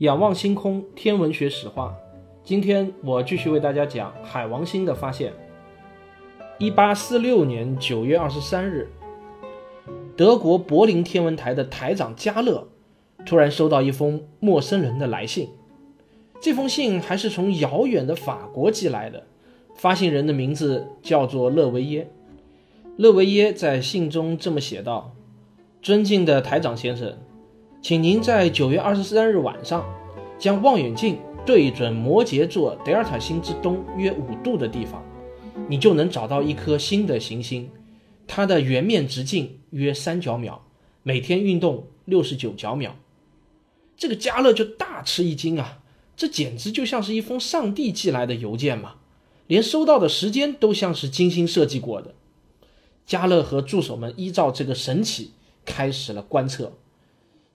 [0.00, 1.94] 仰望星空，天文学史话。
[2.42, 5.30] 今天我继续为大家讲海王星的发现。
[6.58, 8.88] 一八四六年九月二十三日，
[10.16, 12.66] 德国柏林天文台的台长加勒
[13.26, 15.50] 突然收到一封陌生人的来信。
[16.40, 19.24] 这封信还是从遥远的法国寄来的，
[19.74, 22.10] 发信人的名字叫做勒维耶。
[22.96, 25.12] 勒维耶在信中这么写道
[25.82, 27.18] ：“尊敬的台长先生。”
[27.82, 29.82] 请您在九月二十三日晚上，
[30.38, 35.02] 将望远镜对准摩羯座德尔塔星之东约五度的地方，
[35.66, 37.70] 你就能找到一颗新的行星。
[38.26, 40.60] 它的圆面直径约三角秒，
[41.02, 42.94] 每天运动六十九角秒。
[43.96, 45.78] 这个加勒就大吃一惊啊！
[46.14, 48.96] 这简直就像是一封上帝寄来的邮件嘛，
[49.46, 52.14] 连收到的时间都像是精心设计过的。
[53.06, 55.32] 加勒和助手们依照这个神奇
[55.64, 56.74] 开始了观测。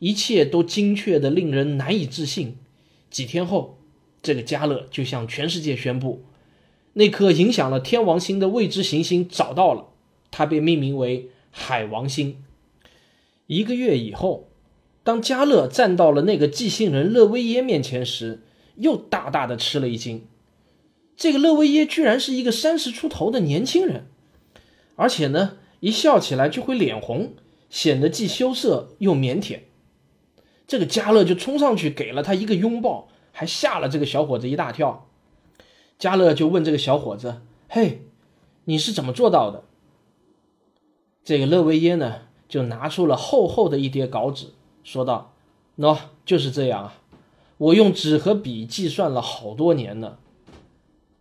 [0.05, 2.57] 一切都精确的令人难以置信。
[3.09, 3.79] 几天后，
[4.21, 6.23] 这个加勒就向全世界宣布，
[6.93, 9.87] 那颗影响了天王星的未知行星找到了，
[10.29, 12.37] 它被命名为海王星。
[13.47, 14.47] 一个月以后，
[15.03, 18.43] 当加勒站到了那个寄信人勒维耶面前时，
[18.75, 20.27] 又大大的吃了一惊。
[21.17, 24.05] 这个勒维耶居然是一个三十出头的年轻人，
[24.95, 27.33] 而且呢，一笑起来就会脸红，
[27.71, 29.61] 显得既羞涩又腼腆。
[30.67, 35.07] 这个加勒就冲上去给了他一个拥抱，还吓了这个小伙子一大跳。
[35.97, 38.01] 加勒就问这个小伙子：“嘿，
[38.66, 39.63] 你是怎么做到的？”
[41.23, 44.47] 这个勒维耶呢，就拿出了厚厚的一叠稿纸，
[44.84, 45.34] 说道
[45.78, 47.01] ：“喏，就是这样啊，
[47.57, 50.18] 我用纸和笔计算了好多年呢。”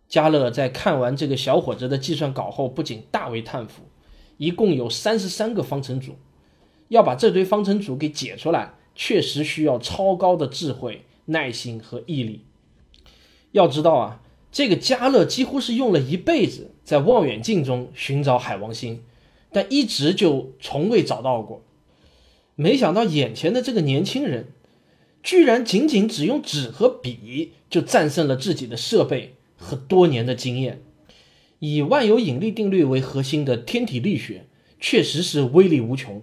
[0.07, 3.83] 加勒在看完这个小伙子的计算稿后，不仅大为叹服，
[4.37, 6.15] 一共有三十三个方程组，
[6.89, 8.73] 要把这堆方程组给解出来。
[8.95, 12.41] 确实需要超高的智慧、耐心和毅力。
[13.51, 19.03] 要知道啊，这个加勒几乎是用了一辈子在望远镜中寻找海王星，
[19.51, 21.61] 但一直就从未找到过。
[22.55, 24.47] 没想到眼前的这个年轻人，
[25.21, 30.81] 居然仅仅只用纸和笔就战胜了自己的设备和多年的经验。
[31.59, 34.45] 以万有引力定律为核心的天体力学，
[34.79, 36.21] 确实是威力无穷。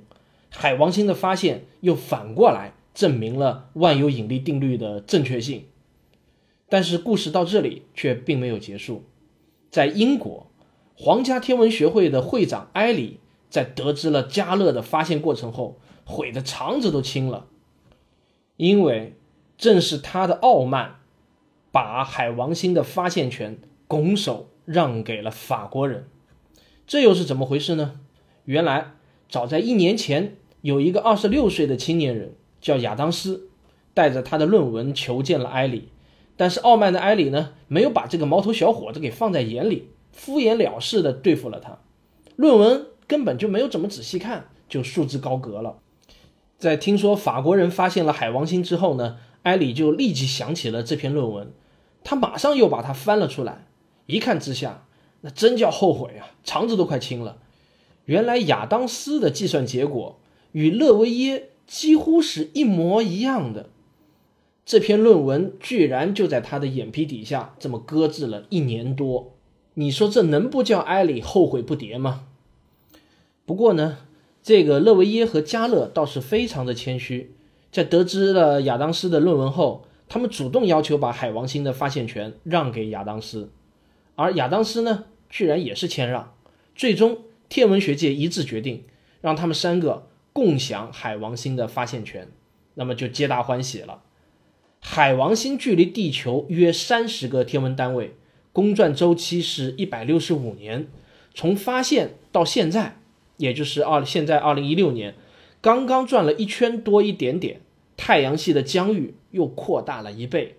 [0.55, 5.65] 海王星的发现又反过来证明了万有引力定律的正确性，
[6.69, 9.03] 但是故事到这里却并没有结束。
[9.71, 10.51] 在英国，
[10.95, 13.19] 皇家天文学会的会长埃里
[13.49, 17.47] 在得知了加勒的发现过程后，悔得肠子都青了，
[18.57, 19.17] 因为
[19.57, 20.97] 正是他的傲慢，
[21.73, 23.59] 把海王星的发现权
[23.89, 26.07] 拱手让给了法国人。
[26.87, 28.01] 这又是怎么回事呢？
[28.45, 28.93] 原来
[29.29, 30.37] 早在一年前。
[30.63, 33.49] 有一个二十六岁的青年人叫亚当斯，
[33.95, 35.89] 带着他的论文求见了埃里，
[36.37, 41.81] 但是傲慢的埃里呢，没有把这个毛头小伙子给放在眼里，敷衍了事的对付了他，
[42.37, 45.79] 论文根本就没有怎么仔细看，就束之高阁了。
[46.59, 51.53] 在听说法国人发现了海王星之后呢，埃里就立即想起了这篇论文，
[52.05, 53.67] 他马上又把它翻了出来，
[54.07, 54.87] 一看之下，
[55.23, 57.39] 那真叫后悔啊，肠子都快青了。
[58.05, 60.21] 原来亚当斯的计算结果。
[60.53, 63.71] 与勒维耶几乎是一模一样的，
[64.65, 69.35] 这篇论文居然就在他的眼皮底下这么搁置了一年多，
[69.75, 72.27] 你说这能不叫埃里后悔不迭吗？
[73.47, 73.99] 不过呢，
[74.43, 77.35] 这个勒维耶和加勒倒是非常的谦虚，
[77.71, 83.51] 在得知了亚当斯的论文后，他们主动要求把海王星的发现权让给亚当斯，
[84.15, 86.35] 而亚当斯呢，居然也是谦让，
[86.77, 87.19] 最终
[87.49, 88.85] 天文学界一致决定
[89.23, 90.09] 让他们三个。
[90.33, 92.29] 共享海王星的发现权，
[92.75, 94.03] 那么就皆大欢喜了。
[94.81, 98.17] 海王星距离地球约三十个天文单位，
[98.53, 100.89] 公转周期是一百六十五年。
[101.35, 102.99] 从发现到现在，
[103.37, 105.15] 也就是二现在二零一六年，
[105.61, 107.61] 刚刚转了一圈多一点点，
[107.97, 110.57] 太阳系的疆域又扩大了一倍。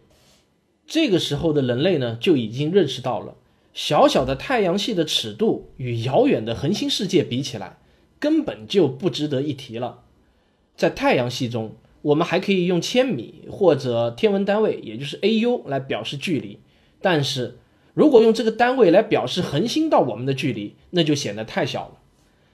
[0.87, 3.35] 这个时候的人类呢，就已经认识到了，
[3.73, 7.77] 小小的太阳系的尺度与遥远的恒星世界比起来。
[8.23, 9.99] 根本就不值得一提了。
[10.77, 16.59] 在太阳系中，我们还可以用千米或者天文单位，也就是 AU 来表示距离。
[17.01, 17.57] 但是
[17.93, 21.95] 如果用这个单位来表示恒星到我们的距离，那就显得太小了。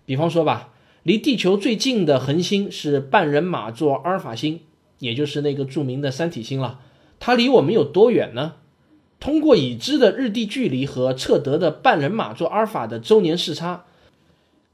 [0.07, 0.73] 比方说吧，
[1.03, 4.61] 离地球最近的恒星是半人马座阿尔法星，
[4.97, 6.79] 也就是那个著名的三体星了。
[7.19, 8.55] 它离我们有多远呢？
[9.19, 13.85] 通过已知的日地距离和测得的半人马座阿尔法的周年视差。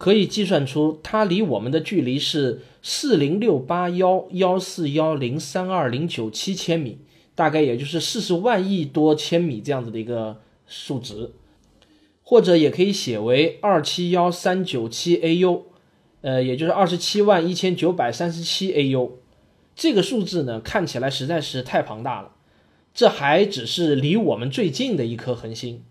[0.05, 6.99] 可以计算出它离我们的距离是四零六八幺幺四幺零三二零九七千米，
[7.33, 11.31] 大概也就是四十万亿多千米这样子的一个数值，
[12.21, 15.61] 或者也可以写为二七幺三九七 AU，
[16.21, 19.09] 呃，也就是二十七万一千九百三十七 AU。
[19.75, 22.33] 这个数字呢，看起来实在是太庞大了。
[22.93, 25.83] 这还只是离我们最近的一颗恒星，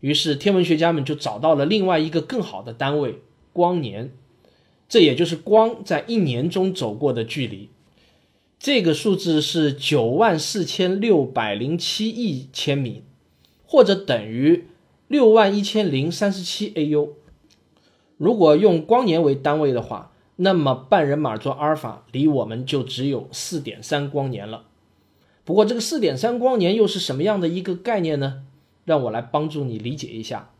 [0.00, 3.20] 于是天文学家们就找到了另外一个更好的单位。
[3.52, 4.10] 光年，
[4.88, 7.68] 这也就是光在一年中走过的距离。
[8.58, 13.02] 这个数字是九万四千六百零七亿千米，
[13.66, 14.66] 或者等于
[15.08, 17.10] 六万一千零三十七 AU。
[18.16, 24.66] 如果用光年为单位的话，那么半人马座阿尔法离我们就只有四点三光年了。
[25.44, 28.44] 不过，这个四点三光年又是什么样的一个概念呢？
[28.84, 30.51] 让我来帮助你理解一下。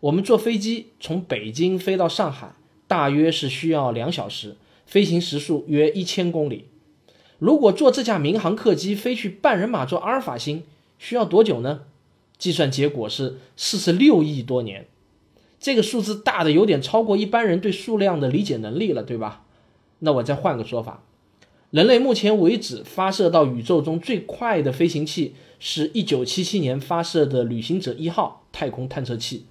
[0.00, 2.54] 我们坐飞机从北京飞到上海，
[2.86, 4.56] 大约是需要两小时，
[4.86, 6.64] 飞行时速约一千公里。
[7.38, 10.62] 如果坐这架民航客机飞去半人马座阿尔法星，
[10.98, 11.82] 需要多久呢？
[12.38, 14.86] 计算结果是四十六亿多年。
[15.58, 19.44] 这个数字大的有点超过一般人对数量的理解能力了，对吧？
[19.98, 21.04] 那我再换个说法，
[21.70, 29.44] 人类目前为止发射到宇宙中最快的飞行器，是一九七七年发射的旅行者一号太空探测器。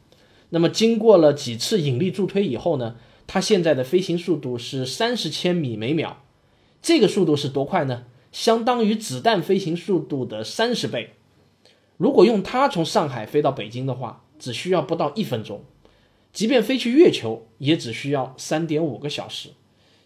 [0.49, 2.95] 那么经过了几次引力助推以后呢，
[3.27, 6.17] 它现在的飞行速度是三十千米每秒，
[6.81, 8.05] 这个速度是多快呢？
[8.31, 11.13] 相当于子弹飞行速度的三十倍。
[11.97, 15.59] 如果用它从上海飞到北京的话，只需要不到一分钟；
[16.31, 19.49] 即便飞去月球，也只需要三点五个小时。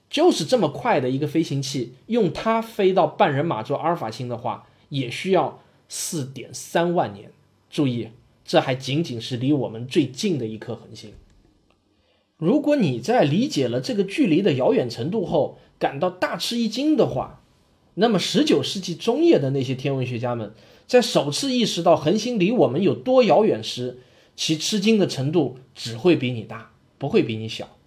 [0.09, 7.31] 就是这么快的一个飞行器，用它飞到半人马座阿尔法星的话，也需要四点三万年。
[7.69, 8.09] 注意。
[8.45, 11.13] 这还仅仅是离我们最近的一颗恒星。
[12.37, 17.41] 如果你在理解了这个距离的遥远程度后感到大吃一惊的话，
[17.93, 20.53] 那么19世纪中叶的那些天文学家们
[20.85, 23.99] 在首次意识到恒星离我们有多遥远时，
[24.35, 27.77] 其吃惊的程度只会比你大，不会比你小。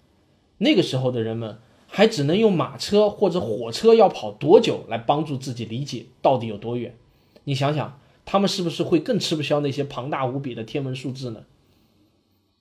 [0.57, 6.95] 那个时候的人们还只能用马车或者火车要跑多久来帮助自己理解到底有多远。
[7.43, 7.99] 你想想。
[8.29, 11.45] 他们是不是会更吃不消那些庞大无比的天文数字呢？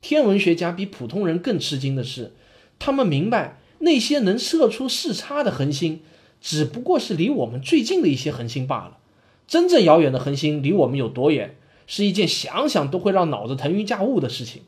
[0.01, 2.35] 天文学家比普通人更吃惊的是，
[2.79, 6.03] 他们明白那些能射出视差的恒星，
[6.41, 8.99] 只不过是离我们最近的一些恒星罢了。
[9.49, 11.57] 真正遥远的恒星离我们有多远，
[11.89, 14.63] 是一件想想都会让脑子腾云驾雾的事情。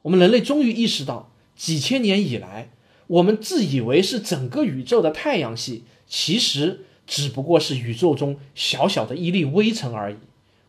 [0.00, 2.70] 我们人类终于意识到，几千年以来，
[3.06, 6.86] 我们自以为是整个宇宙的太阳系，其实。
[7.10, 10.16] 只不过是宇宙中小小的一粒微尘而已，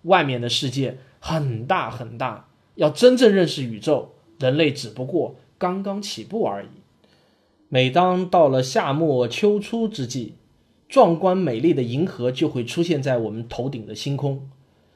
[0.01, 2.47] 外面的世界很大很大。
[2.73, 6.69] 要真正认识宇宙，人类只不过刚刚起步而已。
[7.69, 10.33] 每当到了夏末秋初之际，
[10.89, 14.49] 壮观美丽的银河就会出现在我们头顶的星空。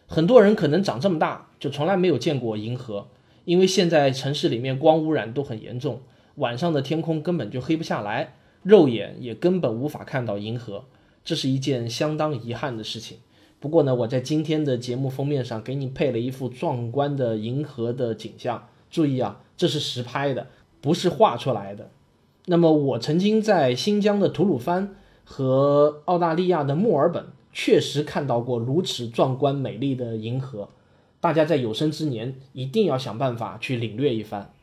[0.08, 3.08] 很多人可能长这么大就从来没有见过银河，
[3.43, 6.01] 因为现在城市里面光污染都很严重，
[6.38, 10.86] 晚上的天空根本就黑不下来，肉眼也根本无法看到银河。
[11.25, 13.17] 这是一件相当遗憾的事情。
[13.60, 18.67] 不过呢，我在今天的节目封面上给你配了一幅壮观的银河的景象。
[18.91, 20.48] 注意啊，这是实拍的，
[20.79, 21.89] 不是画出来的。
[22.46, 30.70] 那么，我曾经在新疆的吐鲁番和澳大利亚的墨尔本确实看到过如此壮观美丽的银河。
[31.20, 34.53] 大家在有生之年一定要想办法去领略一番。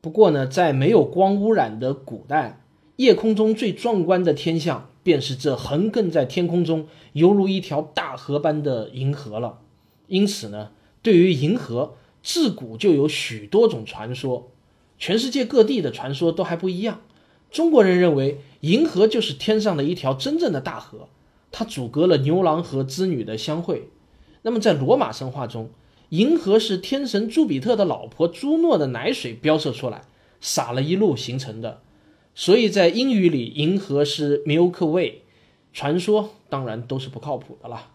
[0.00, 2.60] 不过呢，在没有光污染的古代，
[2.96, 4.90] 夜空中最壮观的天象。
[5.02, 9.60] 便是这横亘在天空中，犹如一条大河般的银河了。
[10.06, 10.70] 因此呢，
[11.02, 14.50] 对于银河，自古就有许多种传说，
[14.98, 17.00] 全世界各地的传说都还不一样。
[17.50, 21.08] 中国人认为，银河就是天上的一条真正的大河，
[21.50, 23.88] 它阻隔了牛郎和织女的相会。
[24.42, 25.70] 那么，在罗马神话中，
[26.10, 30.02] 银河是天神朱比特的老婆朱诺的奶水飙射出来，
[30.40, 31.82] 洒了一路形成的。
[32.34, 35.22] 所以在英语里，银河是 Milky Way，
[35.72, 37.90] 传说当然都是不靠谱的啦。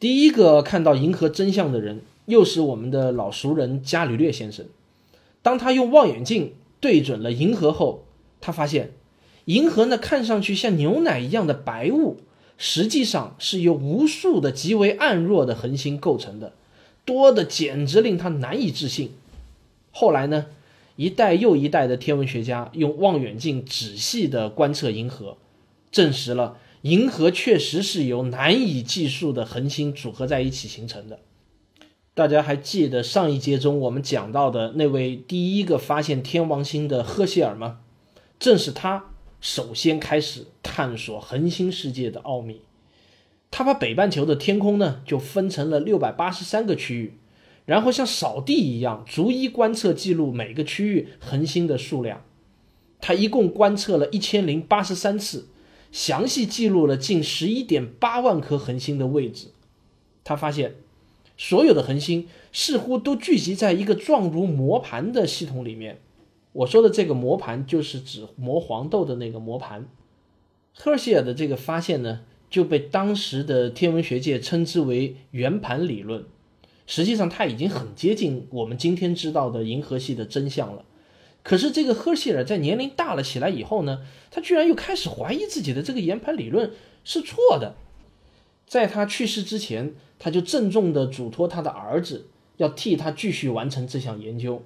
[0.00, 4.66] 第一个看到银河真相的人，又是我们的老熟人伽利略先生。
[5.42, 8.04] 当他用望远镜对准了银河后，
[8.40, 8.92] 他发现
[9.44, 12.18] 银河呢看上去像牛奶一样的白雾，
[12.56, 16.54] 实际上是由无数的极为暗弱的恒星构成的，
[17.04, 19.12] 多的简直令他难以置信。
[19.90, 20.46] 后来呢，
[20.96, 25.38] 一代又一代的天文学家用望远镜仔细地观测银河，
[25.90, 31.20] 证实了银河确实是由难以计数的恒星组合在一起形成的。
[32.14, 37.80] 大家还记得上一节中我们讲到的那位第一个发现天王星的赫歇尔吗？
[38.38, 39.06] 正是他
[39.40, 42.60] 首先开始探索恒星世界的奥秘。
[43.50, 47.14] 他把北半球的天空呢就分成了六百八十三个区域。
[47.64, 52.24] 然后像扫地一样，逐一观测记录每个区域恒星的数量。
[53.00, 55.48] 他一共观测了一千零八十三次，
[55.90, 59.48] 详细记录了近十一点八万颗恒星的位置。
[60.24, 60.74] 他发现，
[61.36, 66.00] 所有的恒星似乎都聚集在一个状如磨盘的系统里面。
[66.52, 69.88] 我说的这个磨盘，就是指磨黄豆的那个磨盘。
[70.74, 76.24] 赫歇尔的这个发现呢，就被当时的天文学界称之为圆盘理论。
[76.86, 80.84] 实际上，它已经很接近我们今天知道的银河系的真相了。
[81.42, 86.70] 可是，这个赫歇尔在年龄大了起来以后呢，他居然又开始怀疑自己的这个圆盘理论
[87.04, 87.74] 是错的。
[88.66, 92.26] 在他去世之前，他就郑重地嘱托他的儿子
[92.58, 94.62] 要替他继续完成这项研究。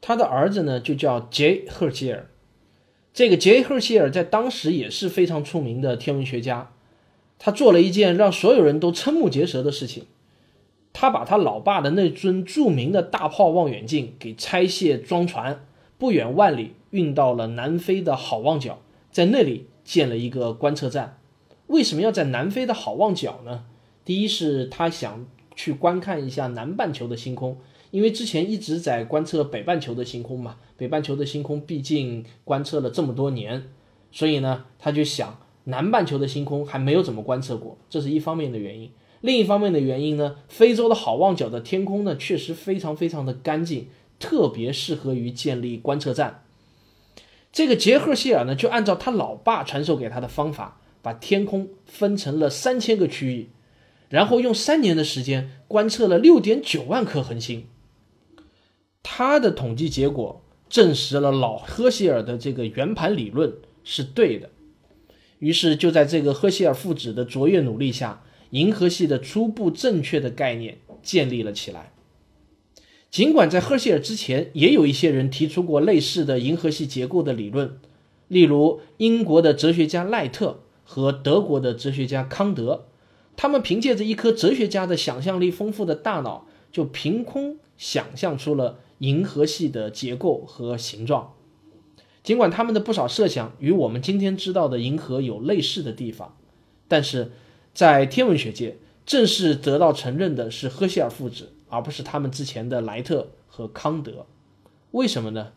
[0.00, 2.30] 他的儿子呢，就叫杰赫歇尔。
[3.14, 6.70] 这个杰赫歇尔在当时也是非常出名的天文学家。
[7.38, 10.04] 他做了一件让所有人都瞠目结舌的事情。
[10.92, 15.64] 他把他老爸的那尊著名的大炮望远镜给拆卸装船，
[15.96, 18.80] 不远万里运到了南非的好望角，
[19.10, 21.18] 在那里建了一个观测站。
[21.68, 23.64] 为什么要在南非的好望角呢？
[24.04, 27.58] 第一是他想去观看一下南半球的星空，
[27.90, 33.64] 因为之前一直在观测北半球的星空嘛，北半球的星空毕竟观测了这么多年，
[34.10, 38.90] 所以呢，他就想南半球的星空还没有怎么观测过，这是一方面的原因。
[39.20, 43.88] 另一方面的原因呢，非洲的好望角的天空呢，确实非常非常的干净，
[44.20, 46.44] 特别适合于建立观测站。
[47.50, 53.48] 这个杰赫谢尔呢，就按照他老爸传授给他的方法，把天空分成了三千个区域，
[54.08, 57.66] 然后用三年的时间观测了六点九万颗恒星。
[59.02, 64.50] 他的统计结果证实了老赫歇尔的这个圆盘理论是对的。
[65.40, 68.22] 于是就在这个赫歇尔父子的卓越努力下。
[68.50, 71.92] 银河系的初步正确的概念建立了起来。
[73.10, 77.78] 尽管在赫歇尔之前，也有一些人提出过类似的银河系结构的理论，
[78.28, 82.86] 例如英国的哲学家赖特和德国的哲学家康德，
[83.36, 91.34] 他们凭借着一颗哲学家的想象力丰富的大脑，就凭空想象出了银河系的结构和形状。
[92.22, 96.36] 尽管他们的不少设想与我们今天知道的银河有类似的地方，
[96.88, 97.32] 但是。
[97.78, 104.26] 在天文学界，正式得到承认的是赫歇尔父子，而不是他们之前的莱特和康德。
[104.90, 105.52] 为什么呢？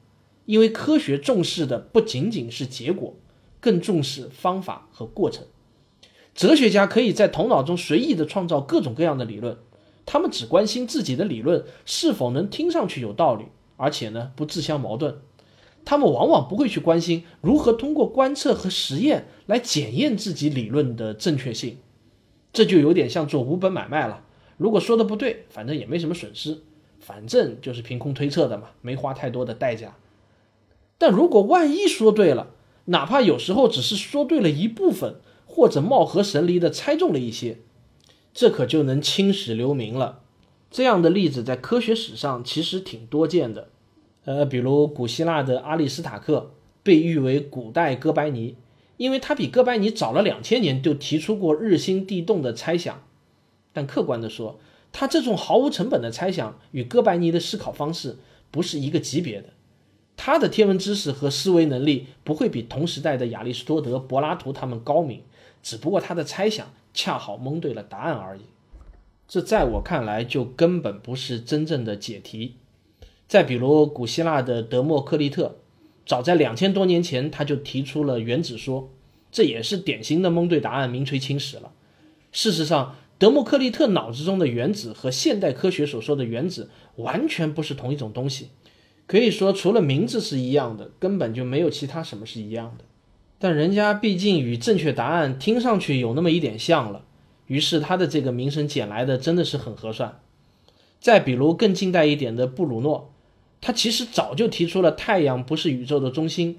[0.45, 3.15] 因为科学重视的不仅仅是结果，
[3.59, 5.45] 更重视方法和过程。
[6.35, 9.57] 哲学家可以在头脑中随意地创造各种各样的理论，
[10.05, 13.45] 他们只关心自己的理论是否能听上去有道理，
[13.77, 15.17] 而且呢不自相矛盾。
[15.83, 21.79] 他们往往不会去关心如何通过观测和实验来检验自己理论的正确性。
[22.53, 24.23] 这就有点像做无本买卖了。
[24.57, 26.59] 如果说的不对，反正也没什么损失，
[26.99, 29.95] 反正就是凭空推测的嘛，没花太多的代价。
[30.97, 32.51] 但如果万一说对了，
[32.85, 35.15] 哪怕有时候只是说对了一部分，
[35.45, 37.57] 或者貌合神离的猜中了一些，
[38.33, 40.19] 这可就能青史留名了。
[40.69, 43.69] 这样的例子在科学史上其实挺多见的。
[44.25, 46.51] 呃，比如古希腊的阿里斯塔克，
[46.83, 48.55] 被誉为古代哥白尼。
[49.01, 53.01] 因为他比哥白尼早了两千年就提出过日心地动的猜想，
[53.73, 54.59] 但客观的说，
[54.91, 58.19] 他这种毫无成本的猜想与哥白尼的思考方式
[58.51, 59.49] 不是一个级别的。
[60.15, 65.23] 他的天文知识和思维能力不会比同时代的亚里士多德、柏拉图他们高明，
[65.63, 68.41] 只不过他的猜想恰好蒙对了答案而已。
[69.27, 72.57] 这在我看来就根本不是真正的解题。
[73.27, 75.55] 再比如古希腊的德谟克利特。
[76.05, 78.89] 早在两千多年前，他就提出了原子说，
[79.31, 81.71] 这也是典型的蒙对答案、名垂青史了。
[82.31, 88.49] 事实上，德谟克利特脑子中的原子和现代科学所说的原子完全不是同一种东西。
[89.05, 92.85] 可以说，除了名字是一样的，根本就没有其他什么是一样的。
[93.37, 97.05] 但人家毕竟与正确答案听上去有那么一点像了，
[97.47, 100.19] 于是他的这个名声捡来的真的是很合算。
[100.99, 103.10] 再比如更近代一点的布鲁诺。
[103.61, 106.57] 他其实早就提出了太阳不是宇宙的中心，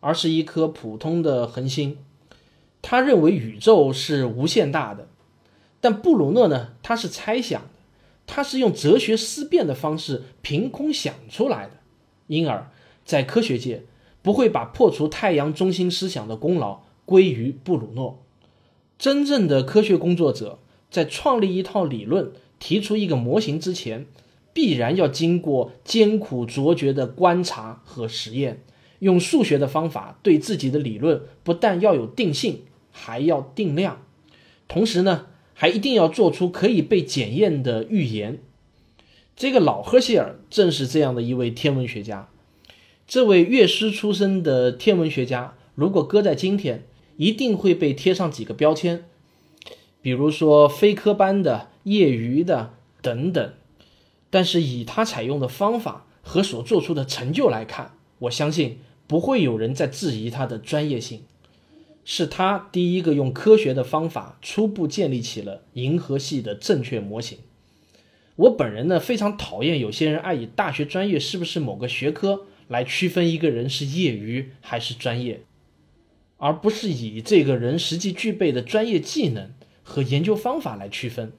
[0.00, 1.96] 而是一颗普通的恒星。
[2.82, 5.08] 他认为宇宙是无限大的，
[5.80, 7.68] 但布鲁诺呢，他是猜想的，
[8.26, 11.72] 他是用哲学思辨的方式凭空想出来的，
[12.26, 12.70] 因而，
[13.04, 13.84] 在科学界
[14.20, 18.22] 不会把破除太阳中心思想的功劳归于布鲁诺。
[18.98, 20.58] 真正的科学工作者
[20.90, 24.06] 在创立一套理论、提出一个模型之前，
[24.58, 28.64] 必然要经过艰苦卓绝的观察和实验，
[28.98, 32.62] 用数学的方法对自己的理论不但要有定性。
[32.90, 34.02] 还要定量，
[34.66, 38.40] 同时呢，还一定要做出可以被检验的预言。
[39.36, 42.28] 这个老赫歇尔正是这样的一位天文学家。
[43.06, 46.82] 这位乐师出身的天文学家，如果搁在今天，
[47.16, 49.04] 一定会被贴上几个标签，
[50.02, 53.52] 比如说非科班的、业余的等等。
[54.30, 61.22] 但是以他采用的方法和所做出的成就来看，我相信不会有人在质疑他的专业性。
[62.04, 67.36] 是他第一个用科学的方法初步建立起了银河系的正确模型。
[68.36, 75.42] 我本人呢非常讨厌有些人爱以大学专业是不是某个学科来区分一个人是业余还是专业，
[76.38, 79.50] 而不是以这个人实际具备的专业技能
[79.82, 81.32] 和研究方法来区分。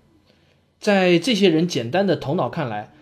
[0.80, 2.94] 在这些人简单的头脑看来，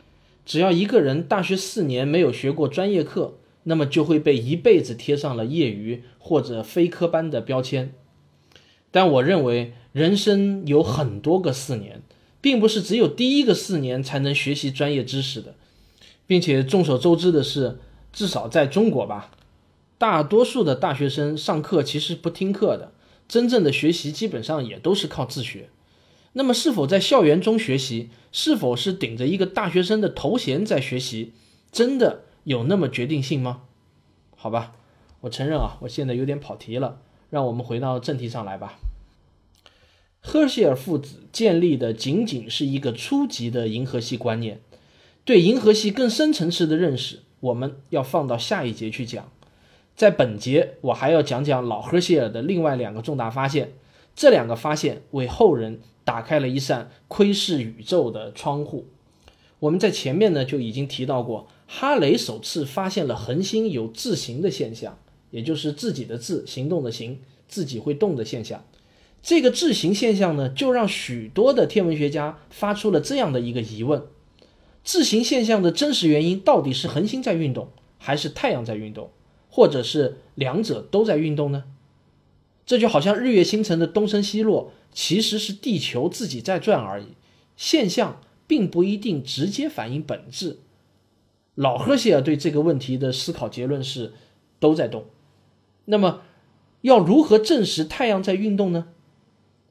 [0.46, 3.36] 只要一个人大学四年没有学过专业课。
[3.70, 7.94] 那么就会被一辈子贴上了业余或者非科班的标签。
[8.92, 12.02] 但我认为人生有很多个四年，
[12.40, 15.54] 并不是只有第一个四年才能学习专业知识的，
[16.26, 17.78] 并且众所周知的是，
[18.14, 19.32] 至少在中国吧，
[19.98, 22.94] 大多数的大学生上课其实不听课的，
[23.28, 25.68] 真正的学习基本上也都是靠自学。
[26.34, 31.34] 那么是否在校园中学习，是否是顶着一个大学生的头衔在学习，
[31.72, 32.24] 真的？
[32.44, 33.64] 有那么决定性吗？
[34.36, 34.74] 好吧，
[35.22, 37.02] 我承认啊，我现在有点跑题了。
[37.30, 38.80] 让我们回到正题上来吧。
[40.22, 44.62] 赫歇尔父子建立的仅仅是一个初级的银河系观念，
[45.26, 49.30] 对银河系更深层次的认识，我们要放到下一节去讲。
[49.94, 53.74] 在本节，我还要讲讲老赫歇尔的另外两个重大发现，
[54.18, 58.88] 这两个发现为后人打开了一扇窥视宇宙的窗户。
[59.60, 61.48] 我们在前面呢就已经提到过。
[61.68, 64.98] 哈雷首次发现了恒星有自行的现象，
[65.32, 68.64] 也就是自己的自行动的行，自己会动的现象。
[69.22, 74.02] 这个自行现象呢，就让许多的天文学家发出了这样的一个疑问：
[74.84, 79.12] 自行现象的真实原因到底是恒星在运动，还是太阳在运动，
[79.50, 81.66] 或者是两者都在运动呢？
[82.68, 87.16] 这就好像日月星辰的东升西落，其实是地球自己在转而已，
[87.56, 90.60] 现象并不一定直接反映本质。
[91.56, 94.12] 老赫歇尔对这个问题的思考结论是，
[94.60, 95.06] 都在动。
[95.86, 96.22] 那么，
[96.82, 98.90] 要如何证实太阳在运动呢？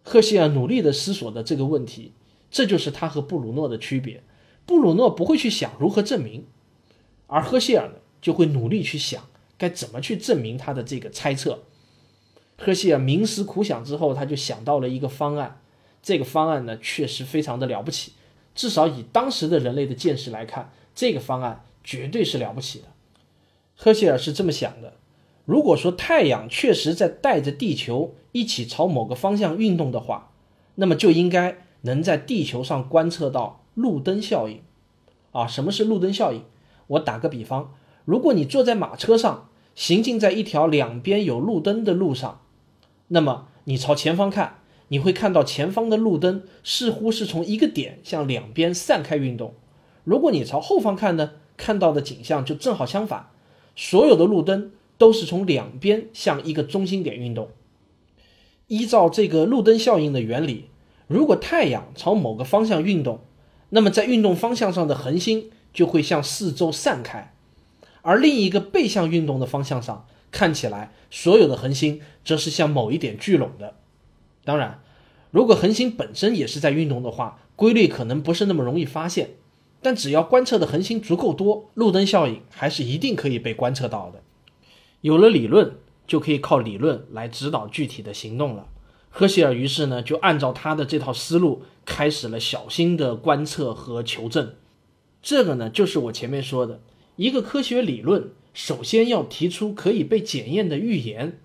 [0.02, 2.12] 赫歇尔努力地思索的这个问题，
[2.50, 4.22] 这就是他和布鲁诺的区别。
[4.64, 6.46] 布鲁诺不会去想如何证明，
[7.26, 9.28] 而赫歇尔呢，就会努力去想
[9.58, 11.64] 该怎么去证明他的这个猜测。
[12.58, 15.60] 赫歇尔冥思苦想之后，他就想到了一个方案。
[16.02, 18.12] 这个方案呢，确实非常的了不起，
[18.54, 21.62] 至少以当时的人类的见识来看，这个方案。
[21.88, 22.86] 绝对是了不起的。
[23.76, 24.94] 赫歇尔是这么想的：
[25.44, 30.32] 如果说太阳确实在带着地球一起朝某个方向运动的话，
[30.74, 34.62] 那么就应该能在地球上观测到路灯效应。
[35.30, 36.42] 啊，什么是路灯效应？
[36.88, 37.72] 我打个比方，
[38.04, 42.40] 如果你坐在马车上，行进在一条两边有路灯的路上，
[43.08, 49.54] 那么你朝前方看，你会看到前方的路灯似乎是从一个点向两边散开运动。
[50.04, 51.32] 如果你朝后方看呢？
[51.56, 53.30] 看到的景象就正好相反，
[53.74, 57.48] 所有的路灯都是从两边向一个中心点运动。
[58.66, 60.66] 依照这个路灯效应的原理，
[61.06, 63.20] 如果太阳朝某个方向运动，
[63.70, 67.32] 那么在运动方向上的恒星就会向四周散开；
[68.06, 73.74] 而另一个背向运动的方向上，看起来所有的恒星则是向某一点聚拢的。
[74.44, 74.80] 当然，
[75.32, 79.30] 如果恒星本身也是在运动的话，规律可能不是那么容易发现。
[79.82, 84.22] 但只要观测的恒星足够多，路灯效应还是一定可以被观测到的。
[85.00, 85.72] 有了理论，
[86.06, 88.68] 就可以靠理论来指导具体的行动了。
[89.10, 94.54] 赫歇尔于是呢，就按照他的这套思路，开始了小心的观测和求证。
[95.20, 96.80] 这个呢，就是我前面说的，
[97.16, 101.38] 一个科学理论首先要提出可以被检验的预言，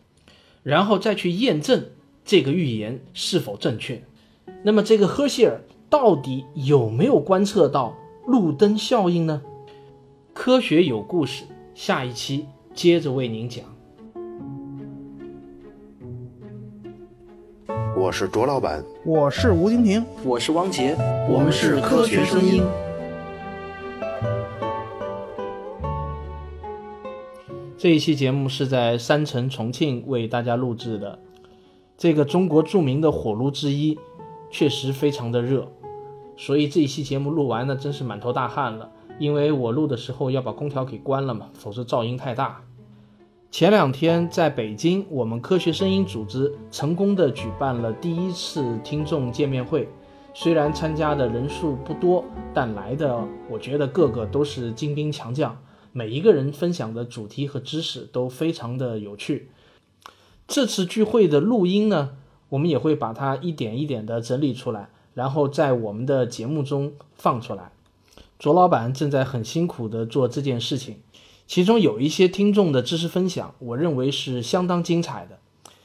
[0.63, 1.86] 然后再去验证
[2.25, 4.03] 这个预言是否正确。
[4.63, 7.95] 那么，这个赫歇尔到底有没有观测到
[8.27, 9.41] 路灯效应呢？
[10.34, 13.63] 科学有故事，下一期接着为您讲。
[17.95, 20.97] 我是卓老板，我是吴婷婷，我是汪杰，
[21.29, 22.62] 我们是科学声音。
[27.82, 31.17] 这一期节目是在山城重庆为大家录制的。
[31.98, 33.98] 这个中国著名的火炉之一，
[34.52, 35.67] 确实非常的热，
[36.38, 38.91] 所以这一期节目录完呢，真是满头大汗了。
[39.17, 42.62] 因为我录的时候要把空调给关了嘛，否则噪音太大。
[43.50, 49.89] 前两天在北京，我们科学声音组织成功的举办了第一次听众见面会。
[50.36, 55.58] 虽然参加的人数不多，但来的我觉得个个都是精兵强将，
[55.93, 59.49] 每一个人分享的主题和知识都非常的有趣。
[60.47, 62.12] 这次聚会的录音呢，
[62.49, 67.71] 我们也会把它一点一点的整理出来，然后在我们的节目中放出来。
[68.39, 70.97] 卓老板正在很辛苦的做这件事情，
[71.45, 75.38] 其中有一些听众的知识分享，我认为是相当精彩的。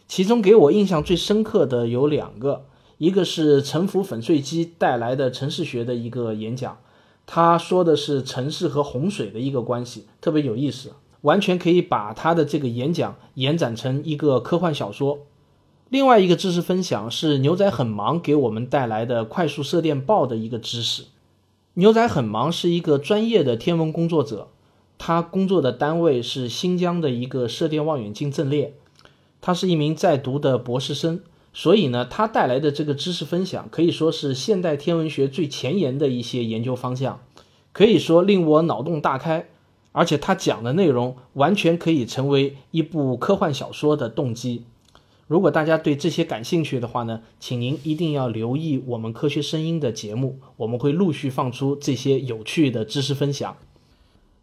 [0.08, 2.64] 其中给我印象最深刻的有两个，
[2.98, 6.78] 一个是沉浮粉碎机带来的城市学的一个演讲，
[7.26, 10.92] 他说的是城市和洪水的一个关系，特别有意思。
[11.22, 15.18] 完全可以把他的这个演讲延展成一个科幻小说。
[15.88, 21.06] 另外一个知识分享是牛仔很忙给我们带来的快速射电暴的一个知识。
[21.74, 24.48] 牛仔很忙是一个专业的天文工作者，
[24.98, 28.74] 他工作的单位是新疆的一个射电望远镜阵列。
[29.40, 31.20] 他是一名在读的博士生，
[31.58, 37.18] 所以呢，他带来的这个知识分享可以说是现代天文学最前沿的一些研究方向，
[37.72, 39.48] 可以说令我脑洞大开。
[39.92, 44.64] 而且他讲的内容完全可以成为一部科幻小说的动机。
[45.26, 53.56] 如果大家对这些感兴趣的话呢，请您一定要留意我们科学声音的节目，我们会陆续放出这些有趣的知识分享。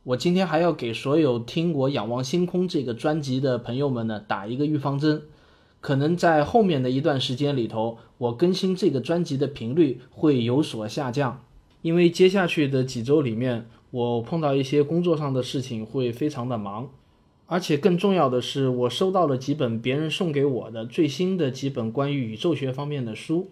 [0.06, 5.22] 我今天还要给所有听我《仰望星空》这个专辑的朋友们呢打一个预防针，
[5.84, 11.44] 可能在后面的一段时间里头，我更新这个专辑的频率会有所下降，
[11.82, 13.66] 因为接下去的几周里面。
[13.92, 16.90] 我碰到一些工作上的事情会非常的忙，
[17.46, 23.52] 而且更重要的是，我收到了几本别人送给我的最新的几本关于宇宙学方面的书。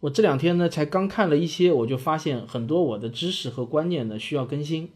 [0.00, 4.88] 我这两天呢才刚看了一些，我就发现很多我的知识和观念呢需要更新。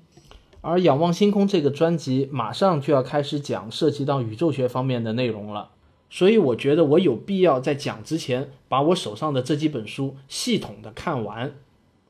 [0.61, 5.71] 而《仰望星空》这个专辑马上就要开始讲涉及到宇宙学方面的内容了，
[6.11, 11.55] 所以我觉得我有必要在讲之前把我手上的这几本书系统的看完。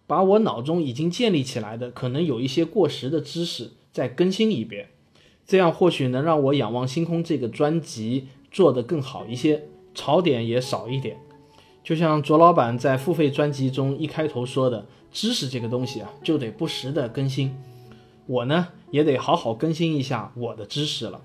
[0.07, 4.89] 把我脑中已经建立起来的可能有一些过时的知识再更新一遍，
[5.47, 11.17] 这样或许能让我仰望星空这个专辑做得更好一些，槽点也少一点。
[11.85, 17.57] 就像卓老板在付费专辑中一开头说的，知识这个东西啊，就得不时的更新。
[18.27, 21.23] 我呢，也得好好更新一下我的知识了。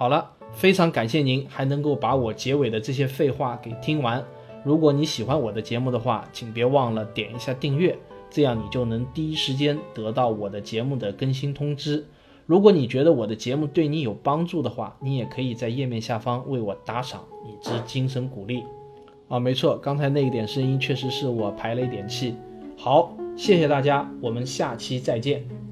[0.00, 4.24] 好了，非常感谢您还能够把我结尾的这些废话给听完。
[4.64, 7.94] 如果你喜欢我的节目的话，请别忘了点一下订阅，
[8.30, 12.02] 这样你就能第一时间得到我的节目的更新通知。
[12.46, 18.64] 如果你觉得我的节目对你有帮助的话，你也可以在页面下方为我打赏，以资精神鼓励。
[19.28, 22.34] 啊，没错，刚才那一点声音确实是我排了一点气。
[22.74, 25.69] 好，谢谢大家，我们下期再见。